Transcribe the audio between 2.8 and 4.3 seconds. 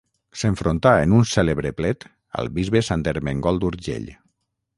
Sant Ermengol d'Urgell.